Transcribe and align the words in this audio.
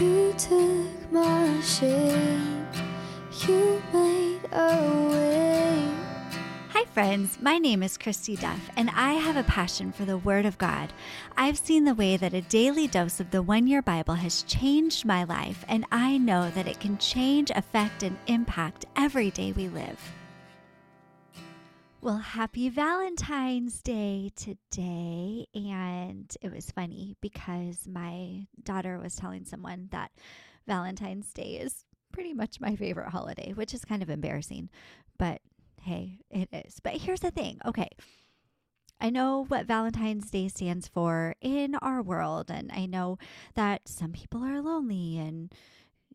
You 0.00 0.32
took 0.38 1.12
my 1.12 1.60
shame, 1.60 2.66
you 3.46 3.82
made 3.92 4.40
a 4.50 5.10
way. 5.10 5.86
Hi, 6.70 6.86
friends. 6.86 7.38
My 7.42 7.58
name 7.58 7.82
is 7.82 7.98
Christy 7.98 8.36
Duff, 8.36 8.70
and 8.74 8.88
I 8.90 9.12
have 9.12 9.36
a 9.36 9.42
passion 9.42 9.92
for 9.92 10.06
the 10.06 10.16
Word 10.16 10.46
of 10.46 10.56
God. 10.56 10.94
I've 11.36 11.58
seen 11.58 11.84
the 11.84 11.94
way 11.94 12.16
that 12.16 12.32
a 12.32 12.40
daily 12.40 12.86
dose 12.86 13.20
of 13.20 13.30
the 13.32 13.42
One 13.42 13.66
Year 13.66 13.82
Bible 13.82 14.14
has 14.14 14.44
changed 14.44 15.04
my 15.04 15.24
life, 15.24 15.62
and 15.68 15.84
I 15.92 16.16
know 16.16 16.50
that 16.50 16.66
it 16.66 16.80
can 16.80 16.96
change, 16.96 17.50
affect, 17.54 18.02
and 18.02 18.16
impact 18.28 18.86
every 18.96 19.30
day 19.30 19.52
we 19.52 19.68
live. 19.68 20.00
Well, 22.02 22.16
happy 22.16 22.68
Valentine's 22.68 23.80
Day 23.80 24.32
today. 24.34 25.46
And 25.54 26.36
it 26.40 26.52
was 26.52 26.72
funny 26.72 27.14
because 27.20 27.86
my 27.86 28.48
daughter 28.60 28.98
was 28.98 29.14
telling 29.14 29.44
someone 29.44 29.86
that 29.92 30.10
Valentine's 30.66 31.32
Day 31.32 31.60
is 31.60 31.84
pretty 32.12 32.34
much 32.34 32.60
my 32.60 32.74
favorite 32.74 33.10
holiday, 33.10 33.52
which 33.52 33.72
is 33.72 33.84
kind 33.84 34.02
of 34.02 34.10
embarrassing. 34.10 34.68
But 35.16 35.42
hey, 35.80 36.18
it 36.28 36.48
is. 36.52 36.80
But 36.82 36.94
here's 36.94 37.20
the 37.20 37.30
thing 37.30 37.60
okay. 37.64 37.90
I 39.00 39.10
know 39.10 39.44
what 39.46 39.66
Valentine's 39.66 40.28
Day 40.28 40.48
stands 40.48 40.88
for 40.88 41.36
in 41.40 41.76
our 41.76 42.02
world, 42.02 42.50
and 42.50 42.72
I 42.72 42.86
know 42.86 43.16
that 43.54 43.86
some 43.86 44.10
people 44.10 44.42
are 44.42 44.60
lonely 44.60 45.18
and 45.18 45.52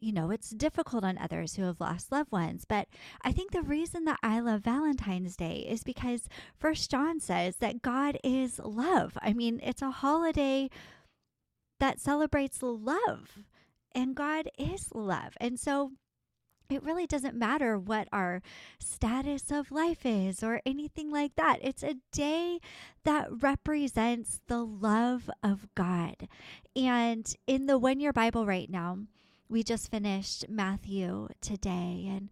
you 0.02 0.12
know, 0.12 0.32
it's 0.32 0.50
difficult 0.50 1.04
on 1.04 1.18
others 1.18 1.56
who 1.56 1.64
have 1.64 1.80
lost 1.80 2.12
loved 2.12 2.32
ones. 2.32 2.66
But 2.68 2.88
I 3.22 3.32
think 3.32 3.52
the 3.52 3.62
reason 3.62 4.06
that 4.06 4.20
I 4.23 4.40
love 4.40 4.62
Valentine's 4.62 5.36
Day 5.36 5.66
is 5.68 5.84
because 5.84 6.28
First 6.58 6.90
John 6.92 7.20
says 7.20 7.58
that 7.58 7.82
God 7.82 8.18
is 8.23 8.60
love. 8.64 9.18
I 9.22 9.34
mean, 9.34 9.60
it's 9.64 9.82
a 9.82 9.92
holiday 9.92 10.70
that 11.80 12.00
celebrates 12.00 12.62
love, 12.62 13.40
and 13.94 14.16
God 14.16 14.50
is 14.58 14.90
love. 14.94 15.34
And 15.40 15.60
so 15.60 15.92
it 16.70 16.84
really 16.84 17.08
doesn't 17.08 17.36
matter 17.36 17.80
what 17.80 18.08
our 18.11 18.42
status 18.80 19.52
of 19.52 19.72
life 19.72 20.06
is 20.06 20.44
or 20.44 20.61
anything 20.66 21.11
like 21.11 21.36
that. 21.36 21.59
It's 21.61 21.84
a 21.84 21.95
day 22.11 22.59
that 23.04 23.28
represents 23.42 24.42
the 24.48 24.66
love 24.66 25.30
of 25.42 25.67
God. 25.76 26.28
And 26.76 27.34
in 27.45 27.67
the 27.67 27.78
one 27.78 28.00
year 28.00 28.11
Bible 28.11 28.45
right 28.45 28.70
now, 28.70 29.00
we 29.50 29.64
just 29.64 29.90
finished 29.90 30.50
Matthew 30.50 31.30
today 31.42 32.09
and 32.09 32.30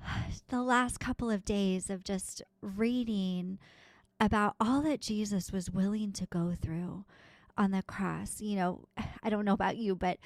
the 0.48 0.62
last 0.62 0.98
couple 0.98 1.30
of 1.30 1.44
days 1.44 1.90
of 1.90 2.04
just 2.04 2.42
reading 2.60 3.58
about 4.18 4.54
all 4.60 4.82
that 4.82 5.00
Jesus 5.00 5.52
was 5.52 5.70
willing 5.70 6.12
to 6.12 6.26
go 6.26 6.54
through 6.60 7.04
on 7.56 7.70
the 7.70 7.82
cross. 7.82 8.40
You 8.40 8.56
know, 8.56 8.84
I 9.22 9.30
don't 9.30 9.44
know 9.44 9.54
about 9.54 9.76
you, 9.76 9.94
but 9.94 10.18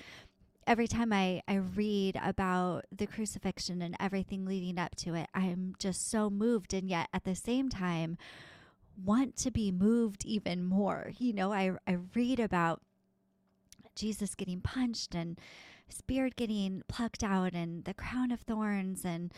every 0.67 0.89
time 0.89 1.13
I, 1.13 1.43
I 1.47 1.57
read 1.57 2.19
about 2.23 2.87
the 2.91 3.07
crucifixion 3.07 3.83
and 3.83 3.97
everything 4.01 4.45
leading 4.47 4.79
up 4.79 4.95
to 4.97 5.15
it, 5.15 5.29
I'm 5.35 5.75
just 5.79 6.11
so 6.11 6.31
moved. 6.31 6.73
And 6.73 6.89
yet 6.89 7.09
at 7.13 7.25
the 7.25 7.35
same 7.35 7.69
time, 7.69 8.17
want 9.03 9.37
to 9.37 9.51
be 9.51 9.73
moved 9.73 10.25
even 10.25 10.65
more. 10.65 11.13
You 11.19 11.33
know, 11.33 11.53
I, 11.53 11.73
I 11.87 11.99
read 12.15 12.41
about 12.41 12.81
Jesus 13.95 14.35
getting 14.35 14.61
punched 14.61 15.15
and 15.15 15.39
his 15.87 16.01
beard 16.01 16.37
getting 16.37 16.83
plucked 16.89 17.23
out 17.23 17.53
and 17.53 17.85
the 17.85 17.95
crown 17.95 18.31
of 18.31 18.41
thorns 18.41 19.05
and 19.05 19.33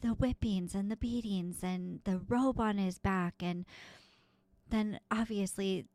the 0.00 0.08
whippings 0.08 0.74
and 0.74 0.90
the 0.90 0.96
beatings 0.96 1.62
and 1.62 2.00
the 2.04 2.20
robe 2.28 2.60
on 2.60 2.78
his 2.78 2.98
back 2.98 3.34
and 3.40 3.64
then 4.70 4.98
obviously 5.10 5.86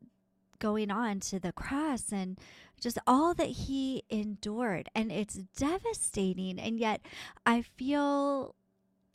going 0.60 0.92
on 0.92 1.20
to 1.20 1.40
the 1.40 1.52
cross 1.52 2.12
and 2.12 2.40
just 2.80 2.98
all 3.06 3.34
that 3.34 3.48
he 3.48 4.04
endured. 4.10 4.90
And 4.96 5.12
it's 5.12 5.36
devastating. 5.58 6.60
And 6.60 6.80
yet 6.80 7.02
i 7.46 7.62
feel 7.62 8.56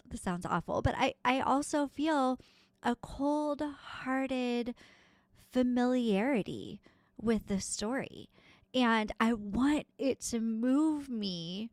this 0.09 0.23
sounds 0.23 0.47
awful 0.47 0.83
but 0.83 0.95
i 0.97 1.15
i 1.25 1.41
also 1.41 1.89
feel 1.89 2.39
a 2.82 2.94
cold 2.94 3.61
hearted 3.61 4.75
familiarity 5.53 6.81
with 7.21 7.49
the 7.49 7.61
story 7.61 8.28
and 8.75 9.12
I 9.21 9.32
want 9.32 9.87
it 9.99 10.21
to 10.31 10.41
move 10.41 11.09
me 11.09 11.71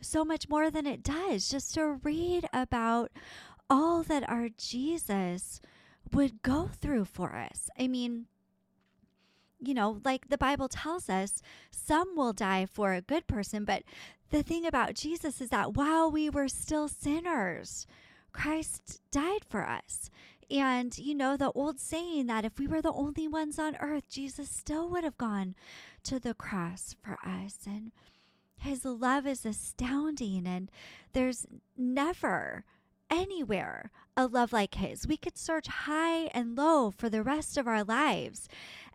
so 0.00 0.24
much 0.24 0.48
more 0.48 0.70
than 0.70 0.86
it 0.86 1.02
does 1.02 1.48
just 1.48 1.74
to 1.74 2.00
read 2.02 2.48
about 2.52 3.10
all 3.70 4.02
that 4.02 4.28
our 4.28 4.48
Jesus 4.56 5.60
would 6.12 6.42
go 6.42 6.68
through 6.68 7.06
for 7.06 7.34
us. 7.34 7.70
I 7.78 7.88
mean, 7.88 8.26
you 9.60 9.74
know, 9.74 10.00
like 10.04 10.28
the 10.28 10.38
Bible 10.38 10.68
tells 10.68 11.08
us, 11.08 11.40
some 11.70 12.16
will 12.16 12.32
die 12.32 12.66
for 12.66 12.92
a 12.92 13.00
good 13.00 13.26
person, 13.26 13.64
but 13.64 13.82
the 14.30 14.42
thing 14.42 14.66
about 14.66 14.94
Jesus 14.94 15.40
is 15.40 15.50
that 15.50 15.74
while 15.74 16.10
we 16.10 16.28
were 16.28 16.48
still 16.48 16.88
sinners, 16.88 17.86
Christ 18.32 19.00
died 19.10 19.44
for 19.48 19.68
us. 19.68 20.10
And, 20.52 20.96
you 20.98 21.14
know, 21.14 21.36
the 21.38 21.50
old 21.52 21.80
saying 21.80 22.26
that 22.26 22.44
if 22.44 22.58
we 22.58 22.66
were 22.66 22.82
the 22.82 22.92
only 22.92 23.26
ones 23.26 23.58
on 23.58 23.76
earth, 23.80 24.08
Jesus 24.10 24.50
still 24.50 24.88
would 24.90 25.02
have 25.02 25.16
gone 25.16 25.54
to 26.04 26.20
the 26.20 26.34
cross 26.34 26.94
for 27.02 27.16
us. 27.24 27.60
And 27.66 27.92
his 28.58 28.84
love 28.84 29.26
is 29.26 29.46
astounding. 29.46 30.46
And 30.46 30.70
there's 31.14 31.46
never 31.76 32.64
anywhere 33.10 33.90
a 34.14 34.26
love 34.26 34.52
like 34.52 34.74
his. 34.74 35.06
We 35.06 35.16
could 35.16 35.38
search 35.38 35.68
high 35.68 36.24
and 36.34 36.56
low 36.56 36.90
for 36.90 37.08
the 37.08 37.22
rest 37.22 37.56
of 37.56 37.66
our 37.66 37.82
lives 37.82 38.46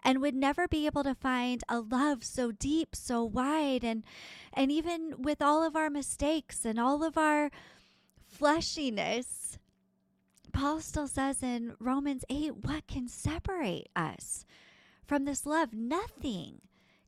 and 0.03 0.21
would 0.21 0.35
never 0.35 0.67
be 0.67 0.85
able 0.85 1.03
to 1.03 1.15
find 1.15 1.63
a 1.67 1.79
love 1.79 2.23
so 2.23 2.51
deep, 2.51 2.95
so 2.95 3.23
wide 3.23 3.83
and 3.83 4.03
and 4.53 4.71
even 4.71 5.15
with 5.17 5.41
all 5.41 5.63
of 5.63 5.75
our 5.75 5.89
mistakes 5.89 6.65
and 6.65 6.79
all 6.79 7.03
of 7.03 7.17
our 7.17 7.49
fleshiness, 8.31 9.57
Paul 10.57 10.79
still 10.79 11.07
says 11.07 11.43
in 11.43 11.75
Romans 11.79 12.25
8, 12.31 12.65
what 12.65 12.87
can 12.87 13.07
separate 13.07 13.89
us 13.95 14.43
from 15.05 15.23
this 15.23 15.45
love? 15.45 15.71
Nothing 15.71 16.61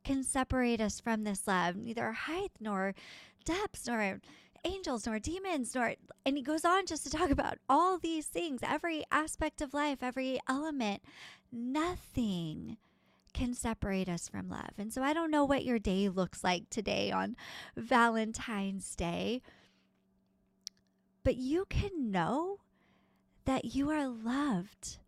can 0.03 0.23
separate 0.23 0.79
us 0.79 0.99
from 0.99 1.23
this 1.23 1.47
love, 1.47 1.75
neither 1.75 2.11
height 2.11 2.51
nor 2.59 2.93
depths 3.45 3.87
nor 3.87 4.21
angels 4.63 5.07
nor 5.07 5.17
demons 5.17 5.73
nor 5.73 5.95
and 6.27 6.37
he 6.37 6.43
goes 6.43 6.63
on 6.63 6.85
just 6.85 7.03
to 7.05 7.09
talk 7.09 7.31
about 7.31 7.57
all 7.67 7.97
these 7.97 8.27
things 8.27 8.59
every 8.61 9.03
aspect 9.09 9.61
of 9.61 9.73
life 9.73 10.03
every 10.03 10.37
element 10.49 11.01
nothing 11.49 12.75
can 13.33 13.53
separate 13.53 14.09
us 14.09 14.27
from 14.27 14.49
love 14.49 14.73
and 14.77 14.91
so 14.91 15.01
i 15.01 15.13
don't 15.13 15.31
know 15.31 15.45
what 15.45 15.63
your 15.63 15.79
day 15.79 16.09
looks 16.09 16.43
like 16.43 16.69
today 16.69 17.09
on 17.09 17.37
valentine's 17.77 18.97
day 18.97 19.41
but 21.23 21.37
you 21.37 21.63
can 21.69 22.11
know 22.11 22.59
that 23.49 23.65
you 23.65 23.89
are 23.89 24.07
loved 24.07 24.99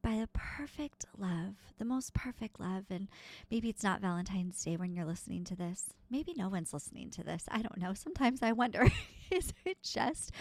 by 0.00 0.12
the 0.12 0.28
perfect 0.32 1.04
love, 1.18 1.54
the 1.76 1.84
most 1.84 2.14
perfect 2.14 2.58
love. 2.58 2.84
And 2.88 3.08
maybe 3.50 3.68
it's 3.68 3.82
not 3.82 4.00
Valentine's 4.00 4.64
Day 4.64 4.78
when 4.78 4.94
you're 4.94 5.04
listening 5.04 5.44
to 5.44 5.54
this. 5.54 5.92
Maybe 6.10 6.32
no 6.34 6.48
one's 6.48 6.72
listening 6.72 7.10
to 7.10 7.22
this. 7.22 7.44
I 7.50 7.60
don't 7.60 7.76
know. 7.76 7.92
Sometimes 7.92 8.42
I 8.42 8.52
wonder 8.52 8.88
is 9.30 9.52
it 9.66 9.82
just 9.82 10.32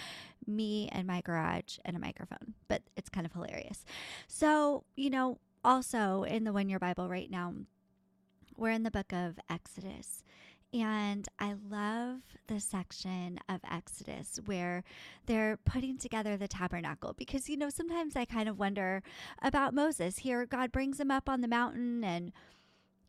me 0.45 0.87
and 0.93 1.05
my 1.05 1.19
garage 1.19 1.79
and 1.83 1.97
a 1.97 1.99
microphone? 1.99 2.53
But 2.69 2.83
it's 2.95 3.09
kind 3.09 3.25
of 3.25 3.33
hilarious. 3.33 3.83
So, 4.29 4.85
you 4.95 5.09
know, 5.09 5.37
also 5.65 6.23
in 6.23 6.45
the 6.45 6.53
One 6.53 6.69
Year 6.69 6.79
Bible 6.79 7.09
right 7.09 7.29
now, 7.29 7.53
we're 8.55 8.71
in 8.71 8.83
the 8.83 8.91
book 8.91 9.11
of 9.11 9.37
Exodus. 9.49 10.23
And 10.73 11.27
I 11.39 11.55
love 11.69 12.19
the 12.47 12.59
section 12.59 13.39
of 13.47 13.61
Exodus 13.69 14.39
where 14.45 14.83
they're 15.25 15.57
putting 15.65 15.97
together 15.97 16.35
the 16.35 16.47
tabernacle 16.47 17.13
because, 17.17 17.49
you 17.49 17.55
know, 17.55 17.69
sometimes 17.69 18.15
I 18.15 18.25
kind 18.25 18.49
of 18.49 18.59
wonder 18.59 19.01
about 19.41 19.73
Moses. 19.73 20.19
Here, 20.19 20.45
God 20.45 20.71
brings 20.71 20.99
him 20.99 21.09
up 21.09 21.29
on 21.29 21.41
the 21.41 21.47
mountain 21.47 22.03
and 22.03 22.33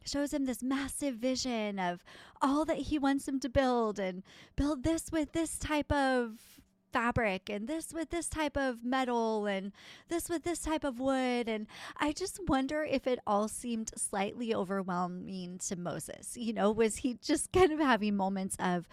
shows 0.04 0.32
him 0.32 0.46
this 0.46 0.62
massive 0.62 1.16
vision 1.16 1.78
of 1.78 2.04
all 2.40 2.64
that 2.64 2.78
he 2.78 2.98
wants 2.98 3.26
him 3.26 3.40
to 3.40 3.48
build 3.48 3.98
and 3.98 4.22
build 4.56 4.84
this 4.84 5.10
with 5.10 5.32
this 5.32 5.58
type 5.58 5.90
of 5.92 6.57
fabric 6.92 7.48
and 7.48 7.68
this 7.68 7.92
with 7.92 8.10
this 8.10 8.28
type 8.28 8.56
of 8.56 8.84
metal 8.84 9.46
and 9.46 9.72
this 10.08 10.28
with 10.28 10.44
this 10.44 10.60
type 10.60 10.84
of 10.84 10.98
wood. 11.00 11.48
And 11.48 11.66
I 11.98 12.12
just 12.12 12.40
wonder 12.48 12.84
if 12.84 13.06
it 13.06 13.18
all 13.26 13.48
seemed 13.48 13.90
slightly 13.96 14.54
overwhelming 14.54 15.58
to 15.68 15.76
Moses. 15.76 16.36
You 16.36 16.52
know, 16.52 16.70
was 16.70 16.96
he 16.96 17.18
just 17.22 17.52
kind 17.52 17.72
of 17.72 17.78
having 17.78 18.16
moments 18.16 18.56
of, 18.58 18.88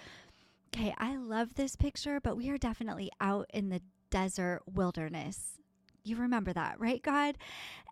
okay, 0.76 0.94
I 0.98 1.16
love 1.16 1.56
this 1.56 1.76
picture, 1.76 2.20
but 2.20 2.38
we 2.38 2.50
are 2.50 2.58
definitely 2.58 3.12
out 3.22 3.50
in 3.54 3.70
the 3.70 3.82
desert 4.10 4.62
wilderness. 4.72 5.58
You 6.04 6.18
remember 6.18 6.54
that, 6.54 6.80
right, 6.80 7.02
God? 7.02 7.38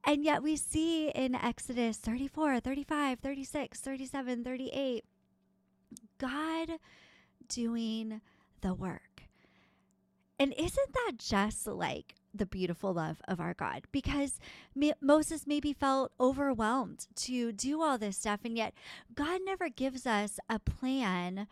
And 0.06 0.24
yet 0.24 0.44
we 0.44 0.56
see 0.56 1.10
in 1.10 1.34
Exodus 1.34 1.98
34, 1.98 2.60
35, 2.60 3.20
36, 3.20 3.80
37, 3.80 4.44
38, 4.44 5.04
God 6.20 6.70
doing 7.48 8.22
the 8.62 8.74
work. 8.74 9.13
And 10.44 10.54
isn't 10.58 10.94
that 10.94 11.14
just 11.18 11.66
like 11.68 12.16
the 12.34 12.46
beautiful 12.46 12.94
love 12.94 13.22
of 13.30 13.40
our 13.40 13.54
God 13.54 13.84
because 13.94 14.42
Moses 15.00 15.48
maybe 15.48 15.72
felt 15.72 16.12
overwhelmed 16.20 17.08
to 17.16 17.54
do 17.54 17.82
all 17.82 17.98
this 17.98 18.18
stuff. 18.18 18.42
And 18.44 18.58
yet, 18.58 18.74
God 19.16 19.40
never 19.46 19.70
gives 19.70 20.06
us 20.06 20.42
a 20.50 20.60
plan 20.60 21.48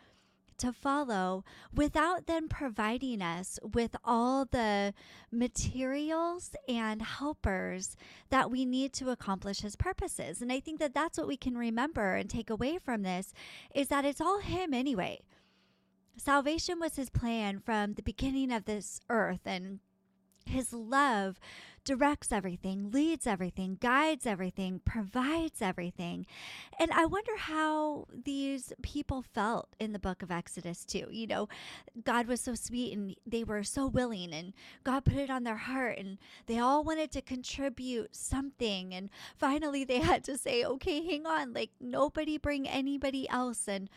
to 0.57 0.73
follow 0.73 1.45
without 1.73 2.27
then 2.27 2.49
providing 2.49 3.21
us 3.21 3.59
with 3.63 3.95
all 4.03 4.43
the 4.43 4.93
materials 5.31 6.51
and 6.67 7.01
helpers 7.01 7.95
that 8.29 8.51
we 8.51 8.65
need 8.65 8.91
to 8.91 9.09
accomplish 9.09 9.61
his 9.61 9.77
purposes. 9.77 10.41
And 10.41 10.51
I 10.51 10.59
think 10.59 10.81
that 10.81 10.93
that's 10.93 11.17
what 11.17 11.29
we 11.29 11.37
can 11.37 11.57
remember 11.57 12.15
and 12.15 12.29
take 12.29 12.49
away 12.49 12.77
from 12.77 13.03
this 13.03 13.33
is 13.73 13.87
that 13.87 14.03
it's 14.03 14.19
all 14.19 14.39
him 14.39 14.73
anyway. 14.73 15.21
Salvation 16.17 16.79
was 16.79 16.95
his 16.95 17.09
plan 17.09 17.59
from 17.59 17.93
the 17.93 18.03
beginning 18.03 18.51
of 18.51 18.65
this 18.65 18.99
earth 19.09 19.41
and 19.45 19.79
his 20.45 20.73
love 20.73 21.39
directs 21.83 22.31
everything, 22.31 22.91
leads 22.91 23.25
everything, 23.25 23.77
guides 23.79 24.25
everything, 24.25 24.81
provides 24.85 25.61
everything. 25.61 26.25
And 26.79 26.91
I 26.91 27.05
wonder 27.05 27.35
how 27.37 28.07
these 28.11 28.71
people 28.83 29.23
felt 29.33 29.69
in 29.79 29.91
the 29.91 29.99
book 29.99 30.21
of 30.21 30.29
Exodus, 30.29 30.85
too. 30.85 31.07
You 31.09 31.27
know, 31.27 31.49
God 32.03 32.27
was 32.27 32.41
so 32.41 32.53
sweet 32.53 32.95
and 32.95 33.15
they 33.25 33.43
were 33.43 33.63
so 33.63 33.87
willing, 33.87 34.31
and 34.31 34.53
God 34.83 35.05
put 35.05 35.15
it 35.15 35.31
on 35.31 35.43
their 35.43 35.57
heart, 35.57 35.97
and 35.97 36.17
they 36.45 36.59
all 36.59 36.83
wanted 36.83 37.11
to 37.11 37.21
contribute 37.21 38.15
something. 38.15 38.93
And 38.93 39.09
finally, 39.35 39.83
they 39.83 39.99
had 39.99 40.23
to 40.25 40.37
say, 40.37 40.63
okay, 40.63 41.03
hang 41.03 41.25
on, 41.25 41.53
like 41.53 41.71
nobody 41.79 42.37
bring 42.37 42.67
anybody 42.67 43.27
else. 43.29 43.67
And 43.67 43.89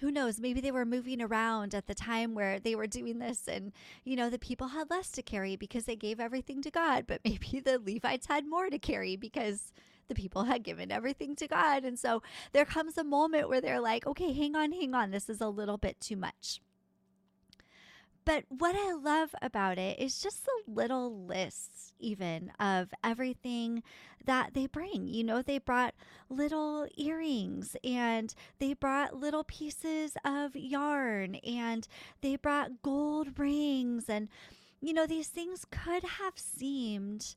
who 0.00 0.10
knows, 0.10 0.40
maybe 0.40 0.60
they 0.60 0.70
were 0.70 0.84
moving 0.84 1.20
around 1.20 1.74
at 1.74 1.86
the 1.86 1.94
time 1.94 2.34
where 2.34 2.58
they 2.60 2.74
were 2.74 2.86
doing 2.86 3.18
this, 3.18 3.48
and 3.48 3.72
you 4.04 4.16
know, 4.16 4.30
the 4.30 4.38
people 4.38 4.68
had 4.68 4.90
less 4.90 5.10
to 5.12 5.22
carry 5.22 5.56
because 5.56 5.84
they 5.84 5.96
gave 5.96 6.20
everything 6.20 6.62
to 6.62 6.70
God, 6.70 7.04
but 7.06 7.20
maybe 7.24 7.60
the 7.60 7.80
Levites 7.84 8.26
had 8.26 8.46
more 8.46 8.70
to 8.70 8.78
carry 8.78 9.16
because 9.16 9.72
the 10.08 10.14
people 10.14 10.44
had 10.44 10.62
given 10.62 10.90
everything 10.90 11.36
to 11.36 11.46
God. 11.46 11.84
And 11.84 11.98
so 11.98 12.22
there 12.52 12.64
comes 12.64 12.96
a 12.96 13.04
moment 13.04 13.48
where 13.48 13.60
they're 13.60 13.80
like, 13.80 14.06
okay, 14.06 14.32
hang 14.32 14.56
on, 14.56 14.72
hang 14.72 14.94
on, 14.94 15.10
this 15.10 15.28
is 15.28 15.40
a 15.40 15.48
little 15.48 15.76
bit 15.76 16.00
too 16.00 16.16
much. 16.16 16.60
But 18.28 18.44
what 18.50 18.76
I 18.76 18.92
love 18.92 19.34
about 19.40 19.78
it 19.78 19.98
is 19.98 20.20
just 20.20 20.44
the 20.44 20.70
little 20.70 21.24
lists, 21.24 21.94
even 21.98 22.52
of 22.60 22.92
everything 23.02 23.82
that 24.22 24.52
they 24.52 24.66
bring. 24.66 25.08
You 25.08 25.24
know, 25.24 25.40
they 25.40 25.56
brought 25.56 25.94
little 26.28 26.86
earrings 26.98 27.74
and 27.82 28.34
they 28.58 28.74
brought 28.74 29.16
little 29.16 29.44
pieces 29.44 30.12
of 30.26 30.54
yarn 30.54 31.36
and 31.36 31.88
they 32.20 32.36
brought 32.36 32.82
gold 32.82 33.38
rings. 33.38 34.10
And, 34.10 34.28
you 34.78 34.92
know, 34.92 35.06
these 35.06 35.28
things 35.28 35.64
could 35.70 36.04
have 36.04 36.34
seemed 36.36 37.34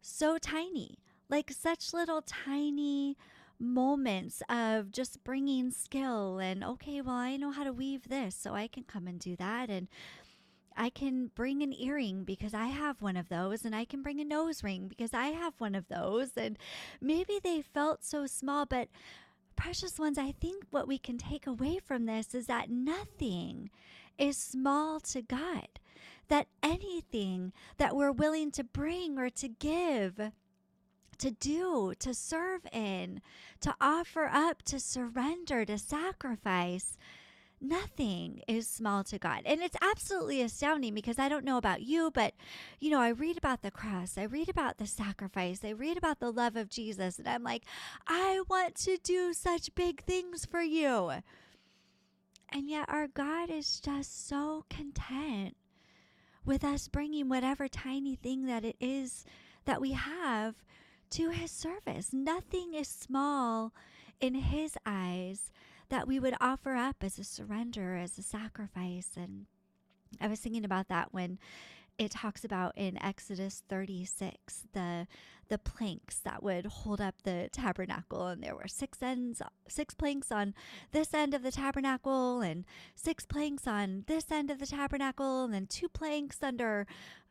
so 0.00 0.38
tiny, 0.38 1.00
like 1.28 1.50
such 1.50 1.92
little 1.92 2.22
tiny 2.22 3.16
moments 3.60 4.40
of 4.48 4.92
just 4.92 5.24
bringing 5.24 5.70
skill 5.72 6.38
and 6.38 6.62
okay 6.62 7.00
well 7.00 7.16
i 7.16 7.36
know 7.36 7.50
how 7.50 7.64
to 7.64 7.72
weave 7.72 8.08
this 8.08 8.34
so 8.34 8.54
i 8.54 8.68
can 8.68 8.84
come 8.84 9.08
and 9.08 9.18
do 9.18 9.34
that 9.34 9.68
and 9.68 9.88
I 10.78 10.90
can 10.90 11.32
bring 11.34 11.60
an 11.62 11.74
earring 11.74 12.22
because 12.22 12.54
I 12.54 12.66
have 12.66 13.02
one 13.02 13.16
of 13.16 13.28
those, 13.28 13.64
and 13.64 13.74
I 13.74 13.84
can 13.84 14.00
bring 14.00 14.20
a 14.20 14.24
nose 14.24 14.62
ring 14.62 14.86
because 14.86 15.12
I 15.12 15.26
have 15.26 15.54
one 15.58 15.74
of 15.74 15.88
those. 15.88 16.30
And 16.36 16.56
maybe 17.00 17.40
they 17.42 17.62
felt 17.62 18.04
so 18.04 18.26
small, 18.26 18.64
but 18.64 18.88
precious 19.56 19.98
ones, 19.98 20.16
I 20.16 20.32
think 20.40 20.64
what 20.70 20.86
we 20.86 20.96
can 20.96 21.18
take 21.18 21.48
away 21.48 21.80
from 21.84 22.06
this 22.06 22.32
is 22.32 22.46
that 22.46 22.70
nothing 22.70 23.70
is 24.16 24.36
small 24.36 25.00
to 25.00 25.20
God, 25.20 25.66
that 26.28 26.46
anything 26.62 27.52
that 27.78 27.96
we're 27.96 28.12
willing 28.12 28.52
to 28.52 28.62
bring 28.62 29.18
or 29.18 29.30
to 29.30 29.48
give, 29.48 30.30
to 31.18 31.30
do, 31.32 31.92
to 31.98 32.14
serve 32.14 32.66
in, 32.72 33.20
to 33.60 33.74
offer 33.80 34.30
up, 34.32 34.62
to 34.62 34.78
surrender, 34.78 35.64
to 35.64 35.76
sacrifice, 35.76 36.96
nothing 37.60 38.40
is 38.46 38.68
small 38.68 39.04
to 39.04 39.18
God. 39.18 39.42
And 39.44 39.60
it's 39.60 39.76
absolutely 39.80 40.42
astounding 40.42 40.94
because 40.94 41.18
I 41.18 41.28
don't 41.28 41.44
know 41.44 41.56
about 41.56 41.82
you, 41.82 42.10
but 42.12 42.34
you 42.80 42.90
know, 42.90 43.00
I 43.00 43.08
read 43.08 43.36
about 43.38 43.62
the 43.62 43.70
cross, 43.70 44.16
I 44.16 44.24
read 44.24 44.48
about 44.48 44.78
the 44.78 44.86
sacrifice, 44.86 45.60
I 45.64 45.70
read 45.70 45.96
about 45.96 46.20
the 46.20 46.32
love 46.32 46.56
of 46.56 46.68
Jesus, 46.68 47.18
and 47.18 47.28
I'm 47.28 47.42
like, 47.42 47.64
I 48.06 48.42
want 48.48 48.74
to 48.76 48.98
do 49.02 49.32
such 49.32 49.74
big 49.74 50.04
things 50.04 50.44
for 50.44 50.60
you. 50.60 51.12
And 52.50 52.68
yet, 52.70 52.86
our 52.88 53.08
God 53.08 53.50
is 53.50 53.78
just 53.78 54.26
so 54.26 54.64
content 54.70 55.54
with 56.46 56.64
us 56.64 56.88
bringing 56.88 57.28
whatever 57.28 57.68
tiny 57.68 58.16
thing 58.16 58.46
that 58.46 58.64
it 58.64 58.76
is 58.80 59.26
that 59.66 59.82
we 59.82 59.92
have 59.92 60.54
to 61.10 61.30
His 61.30 61.50
service. 61.50 62.10
Nothing 62.12 62.72
is 62.72 62.88
small 62.88 63.74
in 64.18 64.34
His 64.34 64.78
eyes 64.86 65.50
that 65.90 66.06
we 66.06 66.18
would 66.18 66.34
offer 66.40 66.74
up 66.74 66.96
as 67.02 67.18
a 67.18 67.24
surrender, 67.24 67.96
as 67.96 68.18
a 68.18 68.22
sacrifice. 68.22 69.10
And 69.16 69.46
I 70.20 70.28
was 70.28 70.40
thinking 70.40 70.64
about 70.64 70.88
that 70.88 71.12
when 71.12 71.38
it 71.98 72.12
talks 72.12 72.44
about 72.44 72.72
in 72.76 73.02
Exodus 73.02 73.62
36 73.68 74.66
the 74.72 75.06
the 75.48 75.58
planks 75.58 76.18
that 76.18 76.42
would 76.42 76.66
hold 76.66 77.00
up 77.00 77.14
the 77.24 77.48
tabernacle. 77.50 78.26
And 78.26 78.42
there 78.42 78.54
were 78.54 78.68
six 78.68 79.02
ends 79.02 79.42
six 79.66 79.94
planks 79.94 80.30
on 80.30 80.54
this 80.92 81.12
end 81.14 81.34
of 81.34 81.42
the 81.42 81.50
tabernacle 81.50 82.40
and 82.40 82.64
six 82.94 83.24
planks 83.24 83.66
on 83.66 84.04
this 84.06 84.30
end 84.30 84.50
of 84.50 84.58
the 84.58 84.66
tabernacle 84.66 85.44
and 85.44 85.54
then 85.54 85.66
two 85.66 85.88
planks 85.88 86.42
under 86.42 86.86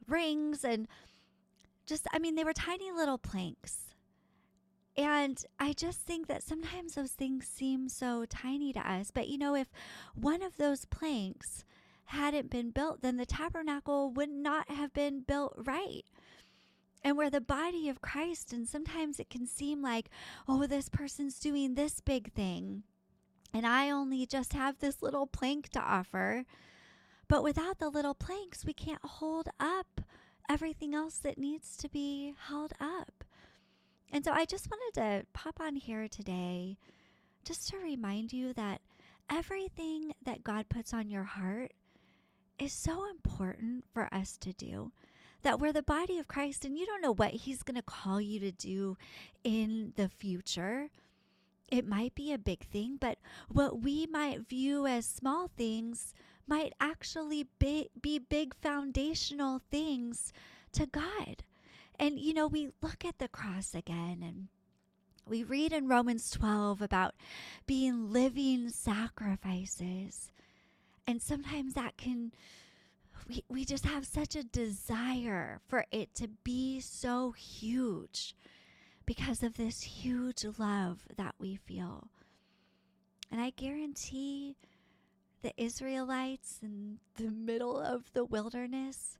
rings. 0.07 0.63
And 0.65 0.88
just 1.86 2.07
I 2.12 2.19
mean 2.19 2.36
they 2.36 2.44
were 2.44 2.54
tiny 2.54 2.92
little 2.92 3.18
planks 3.19 3.87
and 4.98 5.38
I 5.60 5.74
just 5.74 6.00
think 6.02 6.28
that 6.28 6.44
sometimes 6.44 6.96
those 6.96 7.12
things 7.12 7.46
seem 7.48 7.88
so 7.88 8.26
tiny 8.26 8.74
to 8.74 8.80
us. 8.80 9.12
But 9.14 9.28
you 9.28 9.38
know, 9.38 9.56
if 9.56 9.68
one 10.16 10.42
of 10.42 10.58
those 10.58 10.86
planks 10.86 11.64
hadn't 12.06 12.50
been 12.50 12.72
built, 12.72 13.02
then 13.02 13.18
the 13.18 13.26
tabernacle 13.26 14.10
would 14.12 14.30
not 14.30 14.72
have 14.72 14.94
been 14.94 15.22
built 15.22 15.54
right. 15.58 16.04
And 17.04 17.16
we're 17.16 17.30
the 17.30 17.42
body 17.42 17.90
of 17.90 18.02
Christ, 18.02 18.52
and 18.52 18.68
sometimes 18.68 19.20
it 19.20 19.30
can 19.30 19.46
seem 19.46 19.82
like, 19.82 20.10
oh, 20.48 20.66
this 20.66 20.90
person's 20.90 21.40
doing 21.40 21.76
this 21.76 22.02
big 22.02 22.34
thing, 22.34 22.84
and 23.54 23.66
I 23.66 23.92
only 23.92 24.26
just 24.26 24.54
have 24.54 24.80
this 24.80 25.02
little 25.02 25.28
plank 25.28 25.70
to 25.70 25.80
offer. 25.80 26.44
But 27.30 27.44
without 27.44 27.80
the 27.80 27.90
little 27.90 28.16
planks, 28.16 28.66
we 28.66 28.74
can't 28.74 29.04
hold 29.04 29.48
up 29.60 30.02
everything 30.50 30.94
else 30.94 31.18
that 31.20 31.38
needs 31.38 31.78
to 31.78 31.90
be 31.90 32.34
held 32.48 32.74
up. 32.80 33.24
And 34.12 34.24
so 34.24 34.31
I 34.31 34.45
just 34.45 34.69
wanted 34.69 35.01
to 35.01 35.25
pop 35.33 35.59
on 35.59 35.75
here 35.75 36.07
today 36.07 36.77
just 37.44 37.69
to 37.69 37.77
remind 37.77 38.33
you 38.33 38.54
that 38.54 38.81
everything 39.30 40.13
that 40.24 40.44
God 40.44 40.69
puts 40.69 40.94
on 40.94 41.09
your 41.09 41.23
heart 41.23 41.73
is 42.59 42.73
so 42.73 43.09
important 43.09 43.85
for 43.94 44.07
us 44.14 44.37
to 44.37 44.54
do. 44.54 44.92
That 45.44 45.59
we're 45.59 45.73
the 45.73 45.83
body 45.83 46.18
of 46.18 46.28
Christ 46.28 46.66
and 46.66 46.78
you 46.78 46.85
don't 46.85 47.02
know 47.02 47.14
what 47.14 47.31
He's 47.31 47.64
going 47.64 47.76
to 47.76 47.81
call 47.81 48.19
you 48.19 48.40
to 48.40 48.52
do 48.52 48.97
in 49.44 49.94
the 49.95 50.09
future. 50.09 50.90
It 51.69 51.87
might 51.87 52.16
be 52.16 52.33
a 52.33 52.37
big 52.37 52.66
thing, 52.66 52.97
but 52.99 53.18
what 53.49 53.81
we 53.81 54.07
might 54.07 54.47
view 54.47 54.87
as 54.87 55.06
small 55.06 55.49
things 55.56 56.14
might 56.47 56.73
actually 56.80 57.47
be, 57.59 57.90
be 58.02 58.19
big 58.19 58.56
foundational 58.56 59.61
things 59.69 60.31
to 60.71 60.85
God. 60.85 61.44
And, 61.99 62.19
you 62.19 62.33
know, 62.33 62.47
we 62.47 62.69
look 62.81 63.04
at 63.06 63.18
the 63.18 63.27
cross 63.27 63.73
again 63.73 64.21
and 64.23 64.47
we 65.27 65.44
read 65.44 65.73
in 65.73 65.87
Romans 65.87 66.30
12 66.30 66.81
about 66.81 67.16
being 67.66 68.11
living 68.11 68.69
sacrifices. 68.69 70.31
And 71.06 71.21
sometimes 71.21 71.73
that 71.73 71.97
can, 71.97 72.31
we, 73.27 73.44
we 73.49 73.66
just 73.66 73.85
have 73.85 74.06
such 74.06 74.35
a 74.35 74.44
desire 74.44 75.59
for 75.68 75.85
it 75.92 76.13
to 76.16 76.30
be 76.44 76.80
so 76.80 77.31
huge 77.31 78.35
because 79.06 79.42
of 79.42 79.56
this 79.57 79.81
huge 79.81 80.45
love 80.57 80.99
that 81.16 81.35
we 81.39 81.56
feel. 81.56 82.09
And 83.31 83.42
I 83.42 83.49
guarantee 83.49 84.56
the 85.42 85.54
Israelites 85.57 86.59
in 86.61 86.99
the 87.16 87.31
middle 87.31 87.80
of 87.80 88.11
the 88.13 88.25
wilderness 88.25 89.18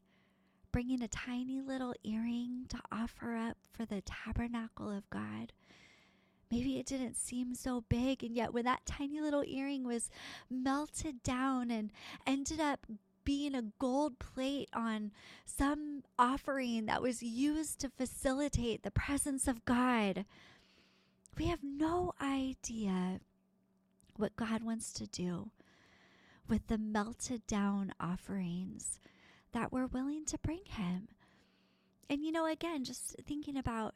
bringing 0.72 1.02
a 1.02 1.08
tiny 1.08 1.62
little 1.62 1.94
earring 2.04 2.66
to 2.70 2.80
offer 2.92 3.36
up 3.36 3.58
for 3.72 3.86
the 3.86 4.02
tabernacle 4.02 4.90
of 4.92 5.10
God. 5.10 5.54
Maybe 6.50 6.80
it 6.80 6.86
didn't 6.86 7.18
seem 7.18 7.56
so 7.56 7.82
big, 7.90 8.24
and 8.24 8.36
yet 8.36 8.54
when 8.54 8.66
that 8.66 8.86
tiny 8.86 9.20
little 9.20 9.44
earring 9.46 9.86
was 9.86 10.10
melted 10.50 11.22
down 11.24 11.70
and 11.72 11.92
ended 12.26 12.60
up 12.60 12.86
being 13.26 13.54
a 13.54 13.64
gold 13.80 14.20
plate 14.20 14.70
on 14.74 15.12
some 15.46 16.04
offering 16.18 16.86
that 16.86 17.02
was 17.02 17.22
used 17.22 17.80
to 17.80 17.90
facilitate 17.90 18.84
the 18.84 18.92
presence 18.92 19.50
of 19.50 19.66
God, 19.66 20.24
we 21.38 21.48
have 21.48 21.60
no 21.62 22.14
idea 22.22 23.20
what 24.16 24.38
God 24.38 24.64
wants 24.64 24.94
to 24.94 25.06
do 25.08 25.52
with 26.48 26.68
the 26.68 26.78
melted 26.78 27.46
down 27.48 27.94
offerings 28.00 29.00
that 29.54 29.72
we're 29.72 29.88
willing 29.88 30.26
to 30.26 30.38
bring 30.40 30.62
Him. 30.66 31.08
And, 32.10 32.24
you 32.24 32.32
know, 32.32 32.46
again, 32.46 32.84
just 32.84 33.16
thinking 33.28 33.58
about 33.58 33.96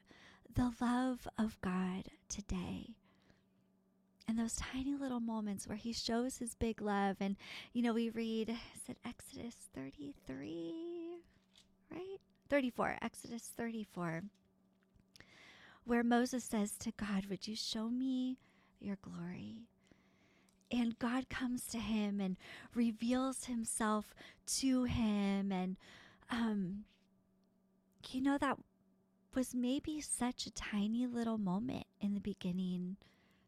the 0.54 0.74
love 0.82 1.28
of 1.38 1.60
God 1.62 2.10
today 2.28 2.96
and 4.28 4.40
those 4.40 4.56
tiny 4.56 4.96
little 4.96 5.20
moments 5.20 5.68
where 5.68 5.78
he 5.78 5.94
shows 5.94 6.38
his 6.38 6.56
big 6.56 6.82
love. 6.82 7.18
And, 7.20 7.36
you 7.74 7.82
know, 7.82 7.94
we 7.94 8.10
read, 8.10 8.50
is 8.50 8.90
it 8.90 8.98
Exodus 9.06 9.56
33, 9.76 11.18
right? 11.92 12.18
34, 12.50 12.98
Exodus 13.02 13.52
34, 13.58 14.24
where 15.86 16.04
Moses 16.04 16.44
says 16.44 16.74
to 16.80 16.92
God, 16.92 17.26
Would 17.28 17.48
you 17.48 17.56
show 17.56 17.90
me 17.90 18.38
your 18.80 18.98
glory? 19.02 19.68
And 20.72 20.98
God 21.00 21.30
comes 21.30 21.68
to 21.68 21.80
him 21.80 22.22
and 22.22 22.38
reveals 22.74 23.46
himself 23.46 24.14
to 24.60 24.86
him. 24.86 25.52
And, 25.52 25.78
um, 26.30 26.86
you 28.10 28.22
know, 28.22 28.38
that 28.38 28.58
was 29.36 29.54
maybe 29.54 30.02
such 30.02 30.46
a 30.46 30.52
tiny 30.52 31.06
little 31.08 31.38
moment 31.38 31.86
in 32.00 32.14
the 32.14 32.22
beginning 32.22 32.98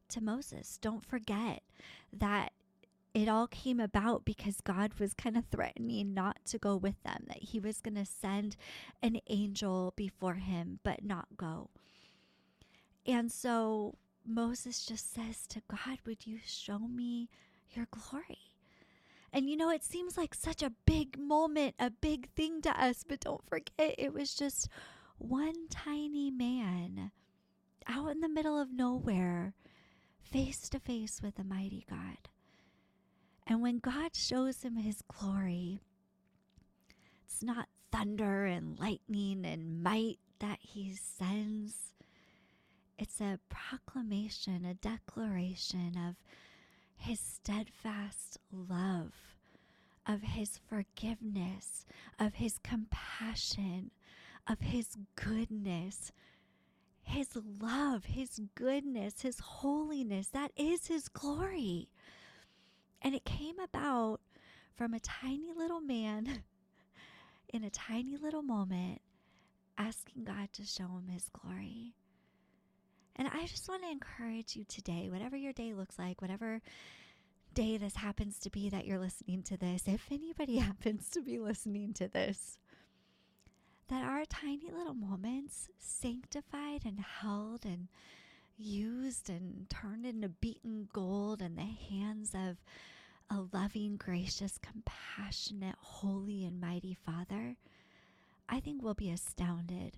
to 0.10 0.22
Moses. 0.22 0.78
Don't 0.82 1.06
forget 1.06 1.64
that 2.12 2.52
it 3.14 3.30
all 3.30 3.48
came 3.48 3.80
about 3.80 4.26
because 4.26 4.60
God 4.62 4.96
was 5.00 5.14
kind 5.14 5.38
of 5.38 5.46
threatening 5.46 6.14
not 6.14 6.40
to 6.46 6.58
go 6.58 6.76
with 6.76 7.02
them, 7.04 7.26
that 7.28 7.44
he 7.44 7.60
was 7.60 7.80
going 7.80 7.96
to 7.96 8.06
send 8.06 8.56
an 9.02 9.20
angel 9.30 9.94
before 9.96 10.36
him, 10.36 10.80
but 10.84 11.04
not 11.04 11.28
go. 11.38 11.70
And 13.06 13.32
so 13.32 13.96
Moses 14.26 14.86
just 14.86 15.14
says 15.14 15.48
to 15.50 15.62
God, 15.70 16.00
Would 16.06 16.26
you 16.26 16.40
show 16.46 16.80
me 16.80 17.30
your 17.72 17.88
glory? 17.92 18.52
And 19.32 19.50
you 19.50 19.58
know, 19.58 19.72
it 19.72 19.84
seems 19.84 20.16
like 20.16 20.36
such 20.36 20.62
a 20.62 20.74
big 20.86 21.18
moment, 21.18 21.76
a 21.80 21.90
big 21.90 22.30
thing 22.36 22.62
to 22.62 22.82
us, 22.82 23.04
but 23.08 23.22
don't 23.22 23.44
forget, 23.48 23.96
it 23.98 24.14
was 24.14 24.36
just 24.36 24.70
one 25.18 25.68
tiny 25.70 26.30
man 26.30 27.12
out 27.88 28.12
in 28.12 28.20
the 28.20 28.30
middle 28.30 28.60
of 28.60 28.72
nowhere 28.72 29.54
face 30.22 30.70
to 30.70 30.80
face 30.80 31.22
with 31.22 31.36
the 31.36 31.44
mighty 31.44 31.86
God. 31.90 32.30
And 33.46 33.62
when 33.62 33.80
God 33.80 34.16
shows 34.16 34.62
him 34.62 34.78
his 34.78 35.02
glory, 35.08 35.82
it's 37.26 37.44
not 37.44 37.68
thunder 37.92 38.46
and 38.46 38.80
lightning 38.80 39.46
and 39.46 39.84
might 39.84 40.20
that 40.40 40.60
he 40.62 40.96
sends. 40.96 41.94
It's 42.98 43.20
a 43.20 43.40
proclamation, 43.50 44.66
a 44.66 44.74
declaration 44.74 45.98
of 45.98 46.16
his 46.96 47.20
steadfast 47.20 48.38
love, 48.52 49.14
of 50.06 50.22
his 50.22 50.60
forgiveness, 50.70 51.86
of 52.20 52.36
his 52.36 52.60
compassion, 52.60 53.92
of 54.48 54.60
his 54.62 54.98
goodness, 55.16 56.12
his 57.04 57.30
love, 57.60 58.06
His 58.06 58.40
goodness, 58.56 59.22
His 59.22 59.40
holiness. 59.40 60.30
That 60.30 60.52
is 60.56 60.88
His 60.88 61.10
glory. 61.10 61.90
And 63.02 63.14
it 63.14 63.26
came 63.26 63.60
about 63.60 64.22
from 64.74 64.94
a 64.94 65.00
tiny 65.00 65.52
little 65.56 65.82
man 65.82 66.44
in 67.54 67.64
a 67.64 67.70
tiny 67.70 68.18
little 68.18 68.42
moment 68.42 69.02
asking 69.78 70.24
God 70.24 70.50
to 70.54 70.66
show 70.66 70.86
him 70.86 71.08
His 71.10 71.30
glory. 71.30 71.94
And 73.16 73.28
I 73.28 73.46
just 73.46 73.70
want 73.70 73.84
to 73.84 73.92
encourage 73.92 74.56
you 74.56 74.66
today, 74.68 75.10
whatever 75.10 75.38
your 75.38 75.54
day 75.54 75.74
looks 75.74 76.00
like, 76.00 76.22
whatever 76.22 76.62
day 77.54 77.78
this 77.78 77.96
happens 77.98 78.40
to 78.40 78.50
be 78.50 78.70
that 78.70 78.86
you're 78.86 79.00
listening 79.00 79.44
to 79.44 79.58
this, 79.58 79.84
if 79.88 80.08
anybody 80.12 80.58
happens 80.60 81.10
to 81.10 81.22
be 81.22 81.38
listening 81.38 81.94
to 81.94 82.08
this, 82.08 82.58
that 83.90 84.04
our 84.04 84.26
tiny 84.26 84.72
little 84.72 84.96
moments, 84.96 85.70
sanctified 85.78 86.82
and 86.86 87.00
held 87.00 87.66
and 87.66 87.90
used 88.58 89.30
and 89.30 89.70
turned 89.70 90.06
into 90.06 90.30
beaten 90.30 90.88
gold 90.94 91.42
in 91.42 91.56
the 91.56 91.62
hands 91.62 92.32
of 92.34 92.58
a 93.30 93.46
loving, 93.56 93.98
gracious, 93.98 94.58
compassionate, 94.58 95.76
holy, 95.80 96.46
and 96.46 96.60
mighty 96.60 96.98
Father, 97.06 97.58
I 98.50 98.60
think 98.60 98.82
we'll 98.82 98.94
be 98.94 99.12
astounded 99.12 99.98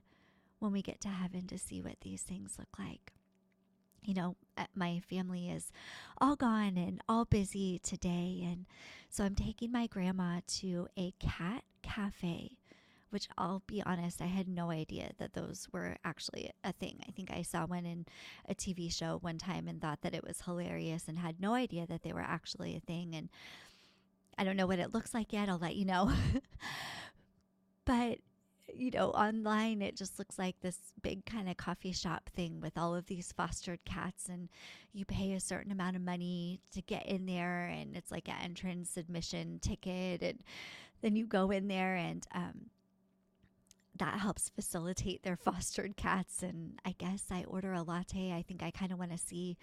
when 0.59 0.71
we 0.71 0.81
get 0.81 1.01
to 1.01 1.09
heaven 1.09 1.47
to 1.47 1.57
see 1.57 1.81
what 1.81 2.01
these 2.01 2.21
things 2.21 2.55
look 2.57 2.79
like. 2.79 3.13
You 4.03 4.13
know, 4.13 4.35
uh, 4.57 4.65
my 4.75 4.99
family 4.99 5.49
is 5.49 5.71
all 6.19 6.35
gone 6.35 6.77
and 6.77 7.01
all 7.09 7.25
busy 7.25 7.79
today. 7.79 8.43
And 8.45 8.65
so 9.09 9.23
I'm 9.23 9.35
taking 9.35 9.71
my 9.71 9.87
grandma 9.87 10.41
to 10.59 10.87
a 10.97 11.13
cat 11.19 11.63
cafe 11.81 12.57
which 13.15 13.29
I'll 13.37 13.63
be 13.65 13.81
honest, 13.85 14.21
I 14.21 14.25
had 14.25 14.49
no 14.49 14.71
idea 14.71 15.11
that 15.19 15.31
those 15.31 15.69
were 15.71 15.95
actually 16.03 16.51
a 16.65 16.73
thing. 16.73 16.99
I 17.07 17.11
think 17.11 17.31
I 17.31 17.43
saw 17.43 17.65
one 17.65 17.85
in 17.85 18.05
a 18.49 18.53
TV 18.53 18.91
show 18.91 19.19
one 19.21 19.37
time 19.37 19.69
and 19.69 19.81
thought 19.81 20.01
that 20.01 20.13
it 20.13 20.21
was 20.21 20.41
hilarious 20.41 21.07
and 21.07 21.17
had 21.17 21.39
no 21.39 21.53
idea 21.53 21.87
that 21.87 22.03
they 22.03 22.11
were 22.11 22.19
actually 22.19 22.75
a 22.75 22.81
thing. 22.81 23.15
And 23.15 23.29
I 24.37 24.43
don't 24.43 24.57
know 24.57 24.67
what 24.67 24.79
it 24.79 24.93
looks 24.93 25.13
like 25.13 25.31
yet. 25.31 25.47
I'll 25.47 25.57
let 25.57 25.77
you 25.77 25.85
know. 25.85 26.11
but 27.85 28.17
you 28.77 28.91
know, 28.91 29.09
online 29.11 29.81
it 29.81 29.95
just 29.95 30.19
looks 30.19 30.37
like 30.37 30.59
this 30.61 30.77
big 31.01 31.25
kind 31.25 31.49
of 31.49 31.57
coffee 31.57 31.91
shop 31.91 32.29
thing 32.35 32.61
with 32.61 32.77
all 32.77 32.95
of 32.95 33.05
these 33.07 33.31
fostered 33.31 33.79
cats, 33.85 34.29
and 34.29 34.49
you 34.93 35.05
pay 35.05 35.33
a 35.33 35.39
certain 35.39 35.71
amount 35.71 35.95
of 35.95 36.01
money 36.01 36.59
to 36.73 36.81
get 36.81 37.05
in 37.05 37.25
there, 37.25 37.65
and 37.65 37.95
it's 37.95 38.11
like 38.11 38.27
an 38.27 38.35
entrance 38.41 38.97
admission 38.97 39.59
ticket, 39.59 40.21
and 40.21 40.39
then 41.01 41.15
you 41.15 41.25
go 41.25 41.51
in 41.51 41.67
there, 41.67 41.95
and 41.95 42.25
um, 42.33 42.69
that 43.97 44.19
helps 44.19 44.49
facilitate 44.49 45.23
their 45.23 45.37
fostered 45.43 45.95
cats. 45.97 46.43
And 46.43 46.79
I 46.85 46.95
guess 46.97 47.25
I 47.31 47.45
order 47.47 47.73
a 47.73 47.83
latte. 47.83 48.33
I 48.33 48.41
think 48.41 48.63
I 48.63 48.71
kind 48.71 48.91
of 48.91 48.99
want 48.99 49.11
to 49.11 49.17
see 49.17 49.57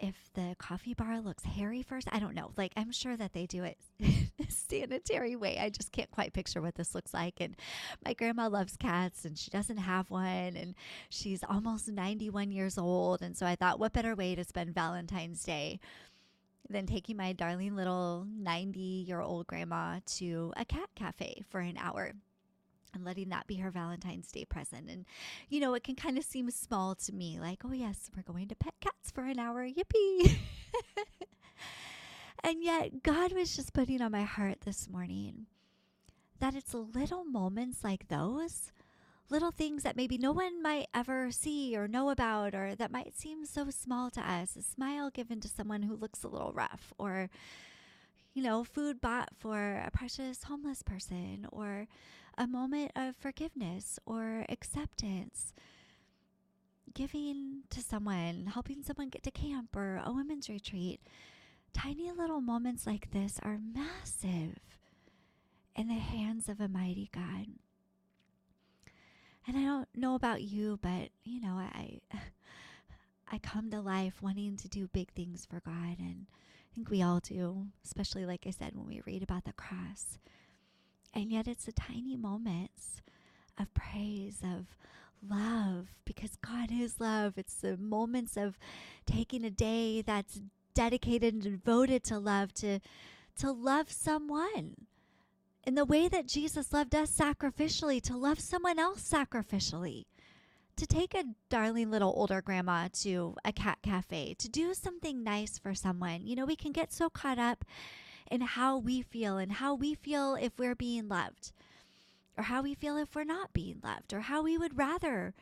if 0.00 0.14
the 0.34 0.56
coffee 0.58 0.94
bar 0.94 1.20
looks 1.20 1.44
hairy 1.44 1.82
first. 1.82 2.08
I 2.10 2.18
don't 2.18 2.34
know. 2.34 2.52
Like, 2.56 2.72
I'm 2.76 2.90
sure 2.90 3.16
that 3.16 3.32
they 3.32 3.46
do 3.46 3.64
it 3.64 3.78
sanitary 4.48 5.36
way. 5.36 5.58
I 5.58 5.70
just 5.70 5.92
can't 5.92 6.10
quite 6.10 6.32
picture 6.32 6.62
what 6.62 6.74
this 6.74 6.94
looks 6.94 7.14
like. 7.14 7.34
And 7.40 7.56
my 8.04 8.14
grandma 8.14 8.48
loves 8.48 8.76
cats 8.76 9.24
and 9.24 9.38
she 9.38 9.50
doesn't 9.50 9.76
have 9.76 10.10
one. 10.10 10.56
And 10.56 10.74
she's 11.08 11.44
almost 11.48 11.88
91 11.88 12.50
years 12.50 12.78
old. 12.78 13.22
And 13.22 13.36
so 13.36 13.46
I 13.46 13.56
thought, 13.56 13.78
what 13.78 13.92
better 13.92 14.14
way 14.14 14.34
to 14.34 14.44
spend 14.44 14.74
Valentine's 14.74 15.42
Day? 15.42 15.80
than 16.68 16.86
taking 16.86 17.16
my 17.16 17.32
darling 17.32 17.74
little 17.74 18.28
90 18.38 18.78
year 18.78 19.20
old 19.20 19.44
grandma 19.48 19.98
to 20.06 20.52
a 20.56 20.64
cat 20.64 20.88
cafe 20.94 21.42
for 21.48 21.58
an 21.58 21.76
hour 21.76 22.12
and 22.94 23.04
letting 23.04 23.28
that 23.30 23.46
be 23.46 23.56
her 23.56 23.70
Valentine's 23.70 24.30
Day 24.30 24.44
present. 24.44 24.90
And, 24.90 25.04
you 25.48 25.60
know, 25.60 25.74
it 25.74 25.84
can 25.84 25.94
kind 25.96 26.18
of 26.18 26.24
seem 26.24 26.50
small 26.50 26.94
to 26.96 27.12
me 27.12 27.38
like, 27.40 27.60
oh, 27.64 27.72
yes, 27.72 28.10
we're 28.16 28.22
going 28.22 28.48
to 28.48 28.54
pet 28.54 28.74
cats 28.80 29.10
for 29.10 29.24
an 29.24 29.38
hour. 29.38 29.66
Yippee. 29.66 30.36
and 32.44 32.62
yet, 32.62 33.02
God 33.02 33.32
was 33.32 33.54
just 33.56 33.72
putting 33.72 34.00
on 34.02 34.12
my 34.12 34.22
heart 34.22 34.62
this 34.62 34.88
morning 34.88 35.46
that 36.40 36.54
it's 36.54 36.74
little 36.74 37.24
moments 37.24 37.84
like 37.84 38.08
those, 38.08 38.72
little 39.28 39.52
things 39.52 39.82
that 39.82 39.96
maybe 39.96 40.18
no 40.18 40.32
one 40.32 40.62
might 40.62 40.88
ever 40.92 41.30
see 41.30 41.76
or 41.76 41.86
know 41.86 42.10
about, 42.10 42.54
or 42.54 42.74
that 42.74 42.90
might 42.90 43.16
seem 43.16 43.46
so 43.46 43.70
small 43.70 44.10
to 44.10 44.20
us. 44.20 44.56
A 44.56 44.62
smile 44.62 45.10
given 45.10 45.40
to 45.40 45.48
someone 45.48 45.82
who 45.82 45.94
looks 45.94 46.24
a 46.24 46.28
little 46.28 46.52
rough, 46.52 46.92
or, 46.98 47.30
you 48.34 48.42
know, 48.42 48.64
food 48.64 49.00
bought 49.00 49.28
for 49.38 49.82
a 49.86 49.90
precious 49.92 50.44
homeless 50.44 50.82
person, 50.82 51.46
or 51.52 51.86
a 52.40 52.46
moment 52.46 52.90
of 52.96 53.14
forgiveness 53.16 53.98
or 54.06 54.46
acceptance, 54.48 55.52
giving 56.94 57.64
to 57.68 57.82
someone, 57.82 58.50
helping 58.54 58.82
someone 58.82 59.10
get 59.10 59.22
to 59.22 59.30
camp 59.30 59.76
or 59.76 60.00
a 60.02 60.10
women's 60.10 60.48
retreat. 60.48 61.00
Tiny 61.74 62.10
little 62.10 62.40
moments 62.40 62.86
like 62.86 63.10
this 63.10 63.38
are 63.42 63.58
massive 63.58 64.56
in 65.76 65.88
the 65.88 65.94
hands 65.94 66.48
of 66.48 66.60
a 66.62 66.66
mighty 66.66 67.10
God. 67.12 67.46
And 69.46 69.58
I 69.58 69.62
don't 69.62 69.88
know 69.94 70.14
about 70.14 70.40
you, 70.40 70.78
but 70.80 71.10
you 71.22 71.42
know, 71.42 71.56
I 71.58 72.00
I 73.30 73.36
come 73.36 73.70
to 73.70 73.80
life 73.80 74.22
wanting 74.22 74.56
to 74.56 74.68
do 74.68 74.88
big 74.88 75.12
things 75.12 75.46
for 75.48 75.60
God 75.60 75.98
and 75.98 76.26
I 76.32 76.74
think 76.74 76.88
we 76.88 77.02
all 77.02 77.20
do, 77.20 77.66
especially 77.84 78.24
like 78.24 78.46
I 78.46 78.50
said 78.50 78.74
when 78.74 78.86
we 78.86 79.02
read 79.04 79.22
about 79.22 79.44
the 79.44 79.52
cross. 79.52 80.18
And 81.12 81.32
yet 81.32 81.48
it's 81.48 81.64
the 81.64 81.72
tiny 81.72 82.16
moments 82.16 83.02
of 83.58 83.72
praise, 83.74 84.38
of 84.42 84.66
love, 85.28 85.88
because 86.04 86.36
God 86.36 86.70
is 86.72 87.00
love. 87.00 87.34
It's 87.36 87.56
the 87.56 87.76
moments 87.76 88.36
of 88.36 88.58
taking 89.06 89.44
a 89.44 89.50
day 89.50 90.02
that's 90.02 90.40
dedicated 90.74 91.34
and 91.34 91.42
devoted 91.42 92.04
to 92.04 92.18
love, 92.18 92.54
to, 92.54 92.80
to 93.38 93.50
love 93.50 93.90
someone 93.90 94.86
in 95.64 95.74
the 95.74 95.84
way 95.84 96.08
that 96.08 96.26
Jesus 96.26 96.72
loved 96.72 96.94
us 96.94 97.10
sacrificially, 97.10 98.00
to 98.02 98.16
love 98.16 98.40
someone 98.40 98.78
else 98.78 99.02
sacrificially, 99.02 100.04
to 100.76 100.86
take 100.86 101.14
a 101.14 101.24
darling 101.50 101.90
little 101.90 102.14
older 102.16 102.40
grandma 102.40 102.88
to 103.02 103.34
a 103.44 103.52
cat 103.52 103.78
cafe, 103.82 104.34
to 104.38 104.48
do 104.48 104.72
something 104.72 105.22
nice 105.22 105.58
for 105.58 105.74
someone. 105.74 106.26
You 106.26 106.36
know, 106.36 106.46
we 106.46 106.56
can 106.56 106.72
get 106.72 106.92
so 106.92 107.10
caught 107.10 107.38
up 107.38 107.64
in 108.30 108.40
how 108.40 108.76
we 108.78 109.02
feel 109.02 109.38
and 109.38 109.52
how 109.52 109.74
we 109.74 109.94
feel 109.94 110.34
if 110.34 110.58
we're 110.58 110.74
being 110.74 111.08
loved. 111.08 111.52
or 112.36 112.44
how 112.44 112.62
we 112.62 112.74
feel 112.74 112.96
if 112.96 113.14
we're 113.14 113.24
not 113.24 113.52
being 113.52 113.80
loved, 113.82 114.14
or 114.14 114.20
how 114.20 114.42
we 114.42 114.56
would 114.56 114.78
rather 114.78 115.34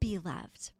be 0.00 0.18
loved. 0.18 0.70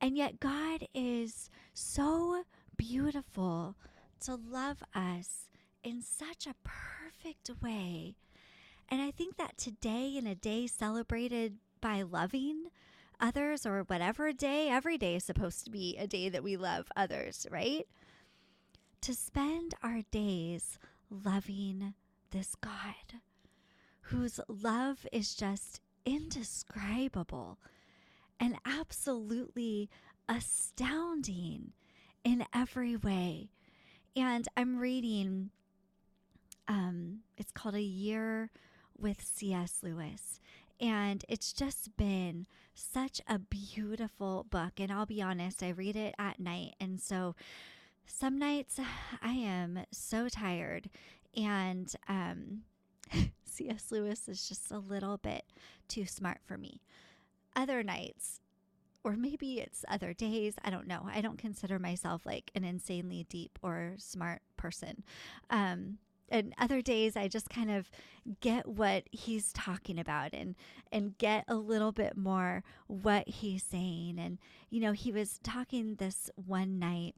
And 0.00 0.16
yet, 0.16 0.38
God 0.38 0.86
is 0.94 1.50
so 1.74 2.44
beautiful 2.76 3.74
to 4.20 4.36
love 4.36 4.82
us 4.94 5.48
in 5.82 6.02
such 6.02 6.46
a 6.46 6.54
perfect 6.62 7.50
way. 7.60 8.14
And 8.88 9.02
I 9.02 9.10
think 9.10 9.36
that 9.38 9.58
today, 9.58 10.16
in 10.16 10.26
a 10.26 10.36
day 10.36 10.66
celebrated 10.68 11.56
by 11.80 12.02
loving 12.02 12.66
others, 13.20 13.66
or 13.66 13.82
whatever 13.82 14.32
day, 14.32 14.68
every 14.68 14.98
day 14.98 15.16
is 15.16 15.24
supposed 15.24 15.64
to 15.64 15.70
be 15.70 15.96
a 15.98 16.06
day 16.06 16.28
that 16.28 16.44
we 16.44 16.56
love 16.56 16.92
others, 16.94 17.44
right? 17.50 17.88
To 19.02 19.14
spend 19.14 19.74
our 19.82 20.02
days 20.10 20.78
loving 21.10 21.94
this 22.30 22.54
God 22.56 23.20
whose 24.02 24.40
love 24.48 25.06
is 25.12 25.34
just 25.34 25.80
indescribable 26.04 27.58
and 28.40 28.56
absolutely 28.64 29.88
astounding 30.28 31.72
in 32.24 32.44
every 32.54 32.96
way. 32.96 33.50
And 34.16 34.46
I'm 34.56 34.78
reading, 34.78 35.50
um, 36.66 37.20
it's 37.36 37.52
called 37.52 37.74
A 37.74 37.80
Year 37.80 38.50
with 38.98 39.22
C.S. 39.22 39.78
Lewis. 39.82 40.40
And 40.80 41.24
it's 41.28 41.52
just 41.52 41.96
been 41.96 42.46
such 42.74 43.20
a 43.26 43.38
beautiful 43.38 44.46
book. 44.48 44.72
And 44.78 44.92
I'll 44.92 45.06
be 45.06 45.22
honest, 45.22 45.62
I 45.62 45.70
read 45.70 45.96
it 45.96 46.14
at 46.18 46.38
night. 46.38 46.74
And 46.80 47.00
so 47.00 47.34
some 48.08 48.38
nights 48.38 48.80
I 49.22 49.32
am 49.32 49.80
so 49.92 50.28
tired. 50.28 50.90
And 51.36 51.92
um, 52.08 52.62
C.S. 53.44 53.86
Lewis 53.90 54.28
is 54.28 54.48
just 54.48 54.70
a 54.70 54.78
little 54.78 55.18
bit 55.18 55.44
too 55.86 56.06
smart 56.06 56.38
for 56.44 56.58
me. 56.58 56.80
Other 57.54 57.82
nights, 57.82 58.40
or 59.04 59.16
maybe 59.16 59.60
it's 59.60 59.84
other 59.88 60.12
days, 60.12 60.54
I 60.64 60.70
don't 60.70 60.86
know. 60.86 61.08
I 61.12 61.20
don't 61.20 61.38
consider 61.38 61.78
myself 61.78 62.24
like 62.24 62.50
an 62.54 62.64
insanely 62.64 63.26
deep 63.28 63.58
or 63.62 63.94
smart 63.98 64.42
person. 64.56 65.04
Um, 65.50 65.98
and 66.30 66.54
other 66.58 66.82
days 66.82 67.16
I 67.16 67.28
just 67.28 67.48
kind 67.48 67.70
of 67.70 67.90
get 68.40 68.66
what 68.66 69.04
he's 69.10 69.52
talking 69.52 69.98
about 69.98 70.34
and 70.34 70.54
and 70.92 71.16
get 71.16 71.44
a 71.48 71.54
little 71.54 71.92
bit 71.92 72.16
more 72.16 72.62
what 72.86 73.26
he's 73.26 73.62
saying 73.62 74.18
and 74.18 74.38
you 74.68 74.80
know 74.80 74.92
he 74.92 75.10
was 75.10 75.40
talking 75.42 75.94
this 75.94 76.30
one 76.34 76.78
night 76.78 77.14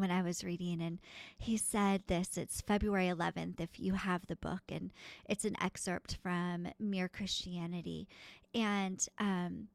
when 0.00 0.10
I 0.10 0.22
was 0.22 0.44
reading, 0.44 0.80
and 0.80 0.98
he 1.38 1.56
said 1.56 2.02
this. 2.06 2.36
It's 2.36 2.60
February 2.60 3.06
11th, 3.06 3.60
if 3.60 3.78
you 3.78 3.94
have 3.94 4.26
the 4.26 4.36
book, 4.36 4.62
and 4.68 4.90
it's 5.28 5.44
an 5.44 5.56
excerpt 5.60 6.18
from 6.22 6.68
Mere 6.78 7.08
Christianity. 7.08 8.08
And 8.54 9.06
um, 9.18 9.68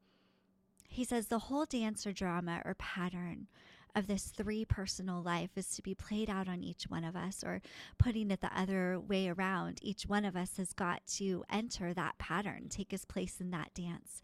he 0.89 1.03
says 1.03 1.27
the 1.27 1.39
whole 1.39 1.65
dance 1.65 2.05
or 2.05 2.13
drama 2.13 2.61
or 2.65 2.75
pattern 2.75 3.47
of 3.95 4.07
this 4.07 4.25
three 4.25 4.65
personal 4.65 5.21
life 5.21 5.51
is 5.55 5.69
to 5.69 5.81
be 5.81 5.95
played 5.95 6.29
out 6.29 6.49
on 6.49 6.63
each 6.63 6.83
one 6.89 7.05
of 7.05 7.15
us, 7.15 7.43
or 7.43 7.61
putting 7.97 8.29
it 8.29 8.41
the 8.41 8.59
other 8.59 8.99
way 8.99 9.29
around. 9.29 9.79
Each 9.81 10.03
one 10.03 10.25
of 10.25 10.35
us 10.35 10.57
has 10.57 10.73
got 10.73 11.05
to 11.15 11.45
enter 11.49 11.93
that 11.93 12.17
pattern, 12.17 12.67
take 12.69 12.91
his 12.91 13.05
place 13.05 13.39
in 13.39 13.51
that 13.51 13.73
dance. 13.73 14.21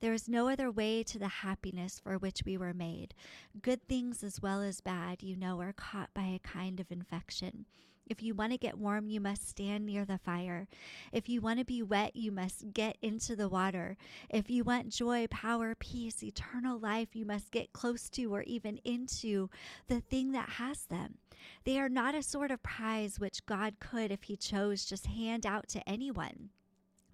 There 0.00 0.12
is 0.12 0.28
no 0.28 0.48
other 0.48 0.70
way 0.70 1.02
to 1.04 1.18
the 1.18 1.28
happiness 1.28 1.98
for 1.98 2.18
which 2.18 2.42
we 2.44 2.56
were 2.56 2.74
made. 2.74 3.14
Good 3.60 3.86
things 3.88 4.22
as 4.22 4.40
well 4.40 4.62
as 4.62 4.80
bad, 4.80 5.22
you 5.22 5.36
know, 5.36 5.60
are 5.60 5.72
caught 5.72 6.14
by 6.14 6.24
a 6.24 6.38
kind 6.38 6.80
of 6.80 6.90
infection. 6.90 7.66
If 8.08 8.22
you 8.22 8.34
want 8.34 8.52
to 8.52 8.58
get 8.58 8.78
warm, 8.78 9.08
you 9.08 9.20
must 9.20 9.48
stand 9.48 9.84
near 9.84 10.04
the 10.06 10.16
fire. 10.18 10.66
If 11.12 11.28
you 11.28 11.42
want 11.42 11.58
to 11.58 11.64
be 11.64 11.82
wet, 11.82 12.16
you 12.16 12.32
must 12.32 12.72
get 12.72 12.96
into 13.02 13.36
the 13.36 13.48
water. 13.48 13.98
If 14.30 14.48
you 14.48 14.64
want 14.64 14.92
joy, 14.92 15.26
power, 15.26 15.74
peace, 15.74 16.22
eternal 16.22 16.78
life, 16.78 17.14
you 17.14 17.26
must 17.26 17.50
get 17.50 17.74
close 17.74 18.08
to 18.10 18.34
or 18.34 18.42
even 18.44 18.78
into 18.84 19.50
the 19.88 20.00
thing 20.00 20.32
that 20.32 20.48
has 20.50 20.86
them. 20.86 21.18
They 21.64 21.78
are 21.78 21.90
not 21.90 22.14
a 22.14 22.22
sort 22.22 22.50
of 22.50 22.62
prize 22.62 23.20
which 23.20 23.44
God 23.44 23.74
could, 23.78 24.10
if 24.10 24.22
He 24.24 24.36
chose, 24.36 24.86
just 24.86 25.06
hand 25.06 25.44
out 25.44 25.68
to 25.68 25.86
anyone. 25.86 26.50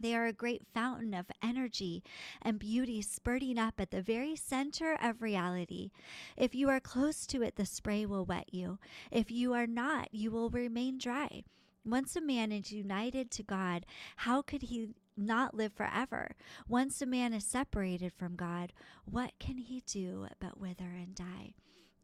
They 0.05 0.15
are 0.15 0.27
a 0.27 0.35
great 0.35 0.67
fountain 0.75 1.15
of 1.15 1.31
energy 1.43 2.05
and 2.43 2.59
beauty 2.59 3.01
spurting 3.01 3.59
up 3.59 3.81
at 3.81 3.91
the 3.91 4.03
very 4.03 4.37
center 4.37 4.99
of 5.01 5.23
reality. 5.23 5.93
If 6.37 6.55
you 6.55 6.69
are 6.69 6.79
close 6.79 7.27
to 7.29 7.41
it, 7.41 7.57
the 7.57 7.65
spray 7.65 8.05
will 8.05 8.27
wet 8.27 8.53
you. 8.53 8.79
If 9.11 9.31
you 9.31 9.55
are 9.55 9.67
not, 9.67 10.13
you 10.13 10.31
will 10.31 10.51
remain 10.51 10.99
dry. 10.99 11.45
Once 11.87 12.17
a 12.17 12.21
man 12.21 12.53
is 12.53 12.71
united 12.71 13.31
to 13.31 13.43
God, 13.43 13.87
how 14.17 14.43
could 14.43 14.61
he 14.65 14.91
not 15.17 15.55
live 15.55 15.73
forever? 15.73 16.37
Once 16.69 17.01
a 17.01 17.07
man 17.07 17.33
is 17.33 17.47
separated 17.47 18.13
from 18.13 18.37
God, 18.37 18.75
what 19.07 19.33
can 19.39 19.57
he 19.57 19.83
do 19.87 20.27
but 20.39 20.61
wither 20.61 20.85
and 20.85 21.15
die? 21.15 21.55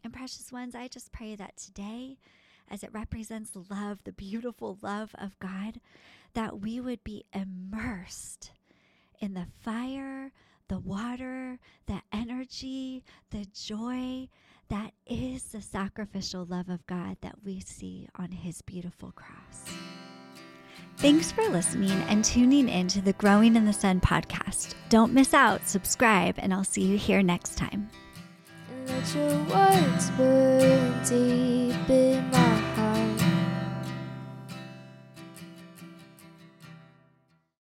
And 0.02 0.10
precious 0.10 0.50
ones, 0.50 0.74
I 0.74 0.88
just 0.88 1.12
pray 1.12 1.34
that 1.36 1.58
today, 1.58 2.16
as 2.70 2.82
it 2.82 2.92
represents 2.92 3.50
love, 3.68 3.98
the 4.04 4.12
beautiful 4.12 4.78
love 4.82 5.14
of 5.18 5.38
God, 5.38 5.80
that 6.34 6.60
we 6.60 6.80
would 6.80 7.02
be 7.02 7.24
immersed 7.32 8.52
in 9.20 9.34
the 9.34 9.46
fire, 9.60 10.32
the 10.68 10.78
water, 10.78 11.58
the 11.86 12.00
energy, 12.12 13.04
the 13.30 13.46
joy 13.52 14.28
that 14.68 14.92
is 15.04 15.42
the 15.44 15.60
sacrificial 15.60 16.44
love 16.44 16.68
of 16.68 16.86
God 16.86 17.16
that 17.22 17.34
we 17.44 17.60
see 17.60 18.08
on 18.14 18.30
his 18.30 18.62
beautiful 18.62 19.12
cross. 19.12 19.64
Thanks 20.98 21.32
for 21.32 21.48
listening 21.48 21.90
and 22.08 22.24
tuning 22.24 22.68
in 22.68 22.86
to 22.88 23.00
the 23.00 23.14
Growing 23.14 23.56
in 23.56 23.64
the 23.64 23.72
Son 23.72 24.00
podcast. 24.00 24.74
Don't 24.90 25.12
miss 25.12 25.34
out, 25.34 25.66
subscribe, 25.66 26.34
and 26.38 26.52
I'll 26.54 26.62
see 26.62 26.82
you 26.82 26.98
here 26.98 27.22
next 27.22 27.56
time. 27.56 27.88